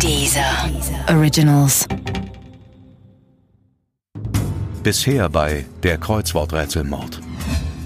[0.00, 0.70] Dieser
[1.08, 1.86] Originals.
[4.82, 7.20] Bisher bei der Kreuzworträtselmord.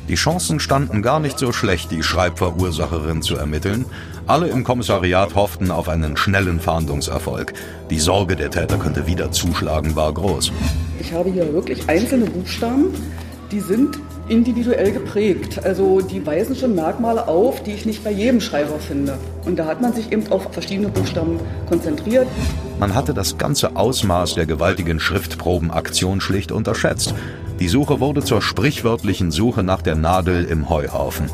[0.09, 3.85] Die Chancen standen gar nicht so schlecht, die Schreibverursacherin zu ermitteln.
[4.27, 7.53] Alle im Kommissariat hofften auf einen schnellen Fahndungserfolg.
[7.91, 10.51] Die Sorge, der Täter könnte wieder zuschlagen, war groß.
[10.99, 12.87] Ich habe hier wirklich einzelne Buchstaben,
[13.53, 13.99] die sind
[14.29, 15.65] individuell geprägt.
[15.65, 19.19] Also die weisen schon Merkmale auf, die ich nicht bei jedem Schreiber finde.
[19.45, 22.27] Und da hat man sich eben auf verschiedene Buchstaben konzentriert.
[22.79, 27.15] Man hatte das ganze Ausmaß der gewaltigen Schriftprobenaktion schlicht unterschätzt.
[27.59, 31.29] Die Suche wurde zur sprichwörtlichen Suche nach der Nadel im Heuhaufen.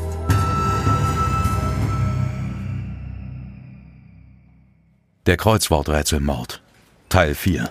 [5.27, 6.61] Der Kreuzworträtselmord
[7.09, 7.69] Teil 4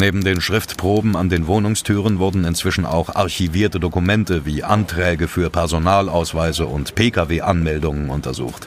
[0.00, 6.64] Neben den Schriftproben an den Wohnungstüren wurden inzwischen auch archivierte Dokumente wie Anträge für Personalausweise
[6.64, 8.66] und Pkw-Anmeldungen untersucht.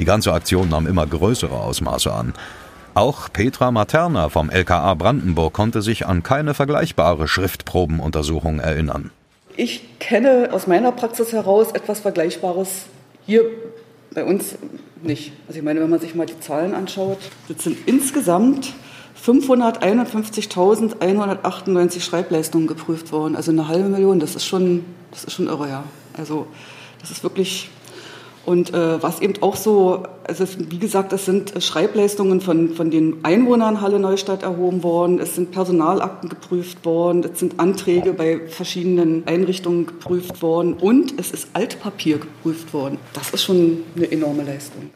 [0.00, 2.34] Die ganze Aktion nahm immer größere Ausmaße an.
[2.94, 9.12] Auch Petra Materna vom LKA Brandenburg konnte sich an keine vergleichbare Schriftprobenuntersuchung erinnern.
[9.56, 12.86] Ich kenne aus meiner Praxis heraus etwas Vergleichbares
[13.24, 13.44] hier
[14.12, 14.56] bei uns
[15.00, 15.30] nicht.
[15.46, 17.20] Also ich meine, wenn man sich mal die Zahlen anschaut,
[17.56, 18.74] sind insgesamt
[19.16, 24.20] 551.198 Schreibleistungen geprüft worden, also eine halbe Million.
[24.20, 25.84] Das ist schon, das ist schon irre, ja.
[26.16, 26.46] Also
[27.00, 27.68] das ist wirklich
[28.46, 33.22] und äh, was eben auch so, also wie gesagt, es sind Schreibleistungen von, von den
[33.22, 39.26] Einwohnern Halle Neustadt erhoben worden, es sind Personalakten geprüft worden, es sind Anträge bei verschiedenen
[39.26, 42.98] Einrichtungen geprüft worden und es ist Altpapier geprüft worden.
[43.12, 44.90] Das ist schon eine enorme Leistung.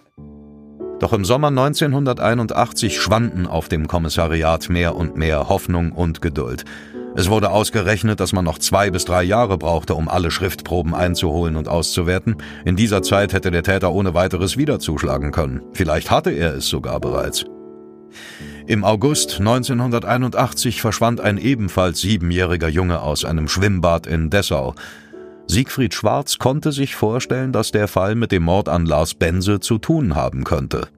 [1.05, 6.65] Doch im Sommer 1981 schwanden auf dem Kommissariat mehr und mehr Hoffnung und Geduld.
[7.15, 11.57] Es wurde ausgerechnet, dass man noch zwei bis drei Jahre brauchte, um alle Schriftproben einzuholen
[11.57, 12.37] und auszuwerten.
[12.65, 15.61] In dieser Zeit hätte der Täter ohne weiteres wieder zuschlagen können.
[15.75, 17.45] Vielleicht hatte er es sogar bereits.
[18.67, 24.75] Im August 1981 verschwand ein ebenfalls siebenjähriger Junge aus einem Schwimmbad in Dessau.
[25.47, 29.77] Siegfried Schwarz konnte sich vorstellen, dass der Fall mit dem Mord an Lars Bense zu
[29.77, 30.89] tun haben könnte.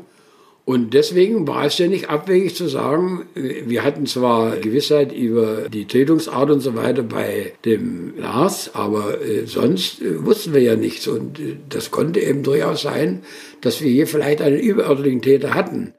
[0.64, 5.86] Und deswegen war es ja nicht abwegig zu sagen, wir hatten zwar Gewissheit über die
[5.86, 11.08] Tötungsart und so weiter bei dem Lars, aber äh, sonst äh, wussten wir ja nichts.
[11.08, 13.22] Und äh, das konnte eben durchaus sein,
[13.60, 15.94] dass wir hier vielleicht einen überörtlichen Täter hatten.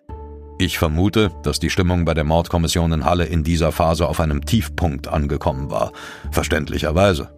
[0.59, 4.45] Ich vermute, dass die Stimmung bei der Mordkommission in Halle in dieser Phase auf einem
[4.45, 5.91] Tiefpunkt angekommen war.
[6.31, 7.30] Verständlicherweise.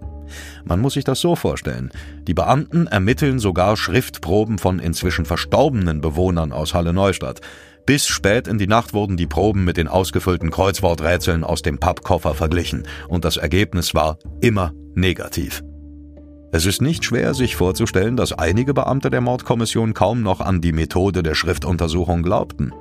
[0.63, 1.91] Man muss sich das so vorstellen.
[2.27, 7.41] Die Beamten ermitteln sogar Schriftproben von inzwischen verstorbenen Bewohnern aus Halle Neustadt.
[7.85, 12.33] Bis spät in die Nacht wurden die Proben mit den ausgefüllten Kreuzworträtseln aus dem Pappkoffer
[12.33, 15.63] verglichen und das Ergebnis war immer negativ.
[16.51, 20.71] Es ist nicht schwer, sich vorzustellen, dass einige Beamte der Mordkommission kaum noch an die
[20.71, 22.73] Methode der Schriftuntersuchung glaubten.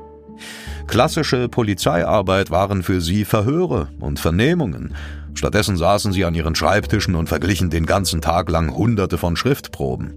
[0.86, 4.94] Klassische Polizeiarbeit waren für sie Verhöre und Vernehmungen,
[5.34, 10.14] Stattdessen saßen sie an ihren Schreibtischen und verglichen den ganzen Tag lang Hunderte von Schriftproben.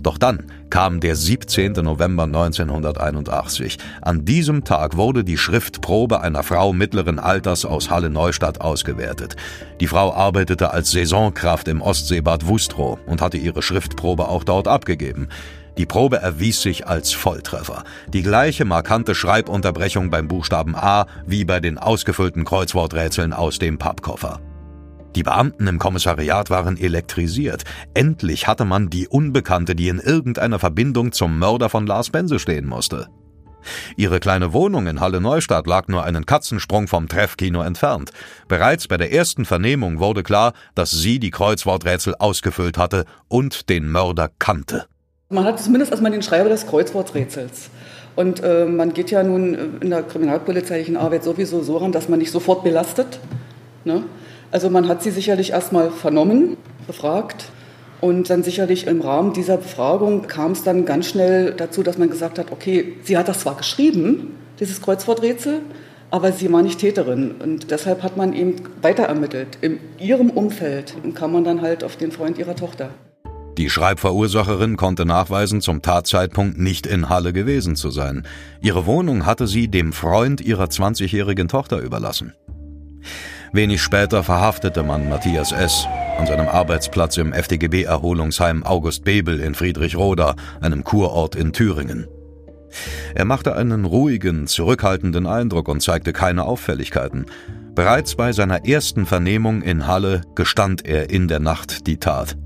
[0.00, 1.72] Doch dann kam der 17.
[1.74, 3.78] November 1981.
[4.02, 9.36] An diesem Tag wurde die Schriftprobe einer Frau mittleren Alters aus Halle Neustadt ausgewertet.
[9.80, 15.28] Die Frau arbeitete als Saisonkraft im Ostseebad Wustrow und hatte ihre Schriftprobe auch dort abgegeben.
[15.78, 17.84] Die Probe erwies sich als Volltreffer.
[18.08, 24.40] Die gleiche markante Schreibunterbrechung beim Buchstaben A wie bei den ausgefüllten Kreuzworträtseln aus dem Pappkoffer.
[25.16, 27.64] Die Beamten im Kommissariat waren elektrisiert.
[27.94, 32.66] Endlich hatte man die Unbekannte, die in irgendeiner Verbindung zum Mörder von Lars Bense stehen
[32.66, 33.08] musste.
[33.96, 38.10] Ihre kleine Wohnung in Halle Neustadt lag nur einen Katzensprung vom Treffkino entfernt.
[38.48, 43.90] Bereits bei der ersten Vernehmung wurde klar, dass sie die Kreuzworträtsel ausgefüllt hatte und den
[43.90, 44.86] Mörder kannte.
[45.32, 47.70] Man hat zumindest erstmal den Schreiber des Kreuzworträtsels.
[48.16, 52.18] Und äh, man geht ja nun in der kriminalpolizeilichen Arbeit sowieso so ran, dass man
[52.18, 53.20] nicht sofort belastet.
[53.84, 54.02] Ne?
[54.50, 56.56] Also man hat sie sicherlich erstmal vernommen,
[56.88, 57.44] befragt.
[58.00, 62.10] Und dann sicherlich im Rahmen dieser Befragung kam es dann ganz schnell dazu, dass man
[62.10, 65.60] gesagt hat, okay, sie hat das zwar geschrieben, dieses Kreuzworträtsel,
[66.10, 67.36] aber sie war nicht Täterin.
[67.40, 69.58] Und deshalb hat man eben weiter ermittelt.
[69.60, 72.90] In ihrem Umfeld kam man dann halt auf den Freund ihrer Tochter.
[73.60, 78.26] Die Schreibverursacherin konnte nachweisen, zum Tatzeitpunkt nicht in Halle gewesen zu sein.
[78.62, 82.32] Ihre Wohnung hatte sie dem Freund ihrer 20-jährigen Tochter überlassen.
[83.52, 85.86] Wenig später verhaftete man Matthias S.
[86.16, 92.06] an seinem Arbeitsplatz im FDGB-Erholungsheim August Bebel in Friedrichroda, einem Kurort in Thüringen.
[93.14, 97.26] Er machte einen ruhigen, zurückhaltenden Eindruck und zeigte keine Auffälligkeiten.
[97.74, 102.38] Bereits bei seiner ersten Vernehmung in Halle gestand er in der Nacht die Tat.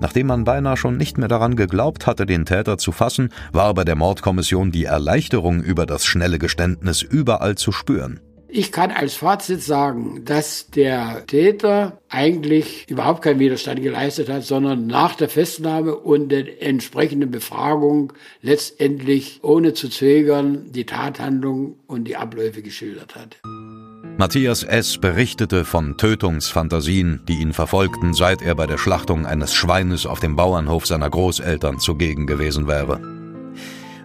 [0.00, 3.84] Nachdem man beinahe schon nicht mehr daran geglaubt hatte, den Täter zu fassen, war bei
[3.84, 8.20] der Mordkommission die Erleichterung über das schnelle Geständnis überall zu spüren.
[8.50, 14.86] Ich kann als Fazit sagen, dass der Täter eigentlich überhaupt keinen Widerstand geleistet hat, sondern
[14.86, 22.16] nach der Festnahme und der entsprechenden Befragung letztendlich ohne zu zögern die Tathandlung und die
[22.16, 23.36] Abläufe geschildert hat.
[24.18, 24.98] Matthias S.
[24.98, 30.34] berichtete von Tötungsfantasien, die ihn verfolgten, seit er bei der Schlachtung eines Schweines auf dem
[30.34, 33.00] Bauernhof seiner Großeltern zugegen gewesen wäre.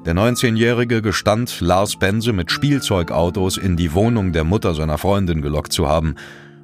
[0.05, 5.73] Der 19-Jährige gestand, Lars Bense mit Spielzeugautos in die Wohnung der Mutter seiner Freundin gelockt
[5.73, 6.13] zu haben.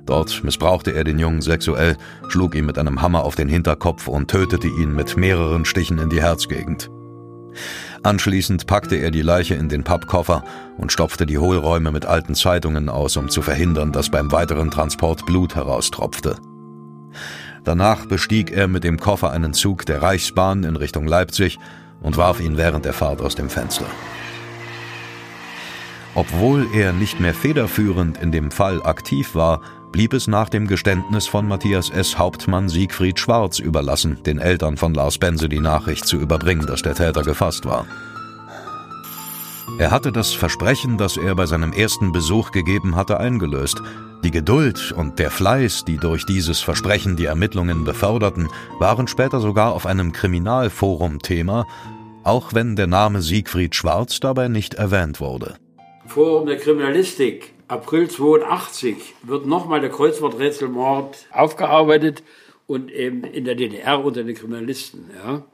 [0.05, 1.97] Dort missbrauchte er den Jungen sexuell,
[2.27, 6.11] schlug ihn mit einem Hammer auf den Hinterkopf und tötete ihn mit mehreren Stichen in
[6.11, 6.91] die Herzgegend.
[8.03, 10.43] Anschließend packte er die Leiche in den Pappkoffer
[10.77, 15.25] und stopfte die Hohlräume mit alten Zeitungen aus, um zu verhindern, dass beim weiteren Transport
[15.25, 16.37] Blut heraustropfte.
[17.63, 21.59] Danach bestieg er mit dem Koffer einen Zug der Reichsbahn in Richtung Leipzig
[22.01, 23.85] und warf ihn während der Fahrt aus dem Fenster.
[26.15, 31.27] Obwohl er nicht mehr federführend in dem Fall aktiv war, blieb es nach dem Geständnis
[31.27, 32.17] von Matthias S.
[32.17, 36.95] Hauptmann Siegfried Schwarz überlassen, den Eltern von Lars Bense die Nachricht zu überbringen, dass der
[36.95, 37.85] Täter gefasst war.
[39.77, 43.81] Er hatte das Versprechen, das er bei seinem ersten Besuch gegeben hatte, eingelöst.
[44.23, 48.49] Die Geduld und der Fleiß, die durch dieses Versprechen die Ermittlungen beförderten,
[48.79, 51.65] waren später sogar auf einem Kriminalforum Thema,
[52.23, 55.55] auch wenn der Name Siegfried Schwarz dabei nicht erwähnt wurde.
[56.09, 62.23] Forum der Kriminalistik, April 82, wird nochmal der Kreuzworträtselmord aufgearbeitet
[62.65, 65.11] und eben in der DDR unter den Kriminalisten.
[65.23, 65.45] Ja.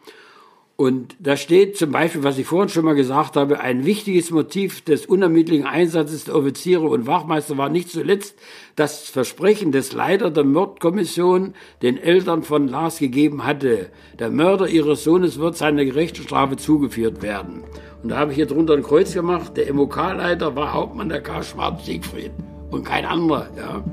[0.78, 4.82] Und da steht zum Beispiel, was ich vorhin schon mal gesagt habe, ein wichtiges Motiv
[4.82, 8.38] des unermüdlichen Einsatzes der Offiziere und Wachmeister war nicht zuletzt
[8.76, 13.90] das Versprechen des Leiter der Mordkommission den Eltern von Lars gegeben hatte.
[14.20, 17.64] Der Mörder ihres Sohnes wird seiner gerechten Strafe zugeführt werden.
[18.06, 19.58] Und da habe ich hier drunter ein Kreuz gemacht.
[19.58, 21.42] Der MOK-Leiter war Hauptmann der K.
[21.42, 22.30] Schwarz Siegfried
[22.70, 23.48] und kein anderer.
[23.58, 23.84] Ja.